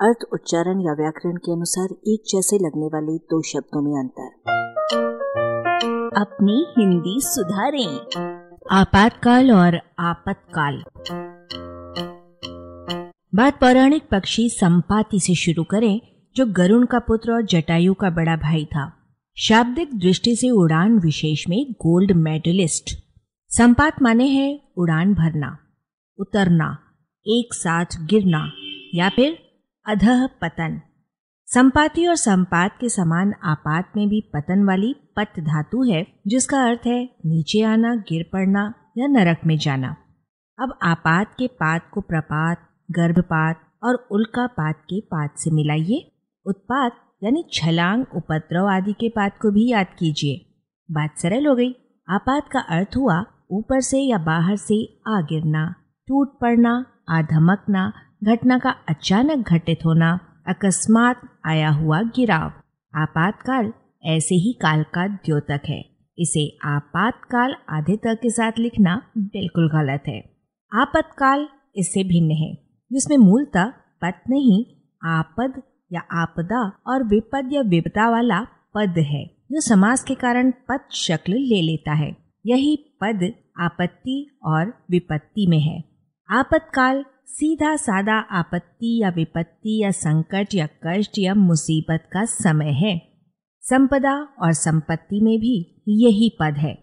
[0.00, 4.26] अर्थ, उच्चारण या व्याकरण के अनुसार एक जैसे लगने वाले दो शब्दों में अंतर।
[6.20, 8.00] अपनी हिंदी सुधारें।
[8.70, 10.84] आपातकाल और आपतकाल।
[13.34, 16.00] बात पौराणिक पक्षी संपाति से शुरू करें,
[16.36, 18.92] जो गरुण का पुत्र और जटायु का बड़ा भाई था।
[19.38, 22.94] शाब्दिक दृष्टि से उड़ान विशेष में गोल्ड मेडलिस्ट।
[23.48, 25.58] संपात माने हैं उड़ान भरना,
[26.18, 26.78] उतरना,
[27.26, 28.52] एक साथ गिरना
[28.94, 29.47] या फिर
[29.88, 30.80] अधह पतन।
[31.46, 36.80] संपाति और संपात के समान आपात में भी पतन वाली पत धातु है, जिसका अर्थ
[36.86, 39.96] है नीचे आना, गिर पड़ना या नरक में जाना।
[40.58, 46.12] अब आपात के पात को प्रपात, गर्भपात और उल्कापात के पात से मिलाइए।
[46.46, 46.92] उत्पात
[47.22, 51.74] यानी छलांग, उपद्रव आदि के पात को भी याद कीजिए। बात सरल हो गई।
[52.08, 55.74] आपात का अर्थ हुआ ऊपर से या बाहर से आ गिरना
[56.08, 57.92] टूट पड़ना आ धमकना
[58.24, 62.52] घटना का अचानक घटित होना अकस्मात आया हुआ गिराव।
[62.94, 63.72] आपातकाल
[64.04, 65.84] ऐसे ही काल का द्योतक है।
[66.18, 70.30] इसे आपातकाल आधे तक के साथ लिखना बिल्कुल गलत है।
[70.72, 72.58] आपतकाल इससे भिन्न है,
[72.92, 73.64] जिसमें मूलतः
[74.02, 74.64] पद नहीं,
[75.04, 75.62] आपद
[75.92, 78.40] या आपदा और विपद या विपदा वाला
[78.74, 84.74] पद है, जो समास के कारण पद शक्ल ले लेता है। यही पद आपत्ति और
[84.90, 85.97] विपत्ति में है।
[86.30, 93.02] आपतकाल सीधा सादा आपत्ति या विपत्ति या संकट या कष्ट या मुसीबत का समय है।
[93.60, 96.74] संपदा और संपत्ति में भी यही पद है।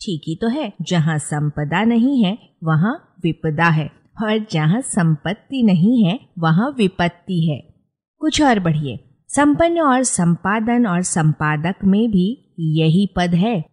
[0.00, 3.90] ठीक ही तो है, जहाँ संपदा नहीं है, वहाँ विपदा है,
[4.22, 7.74] और जहाँ संपत्ति नहीं है, वहाँ विपत्ति है।
[8.18, 13.64] कुछ और बढ़िए, संपन्न और संपादन और संपादक में भी यही पद है।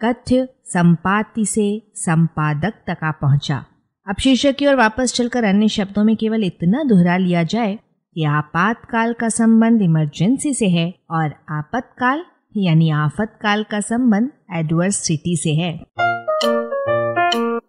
[0.00, 3.64] कथ्य, संपाति से संपादक तक पहुँचा।
[4.08, 7.78] अब शीर्षक की ओर वापस चलकर अन्य शब्दों में केवल इतना दोहरा लिया जाए
[8.14, 12.24] कि आपातकाल का संबंध इमरजेंसी से है और आपातकाल,
[12.56, 15.74] यानी आफतकाल का संबंध एडवर्सिटी से है।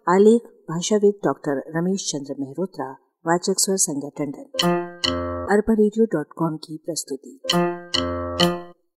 [0.10, 2.92] आलेख, भाषाविद डॉक्टर रमेश चंद्र मेहरोत्रा,
[3.28, 4.46] वाचक स्वर संज्ञा टंडन।
[5.52, 5.76] अरबा
[6.58, 7.42] की प्रस्तुति।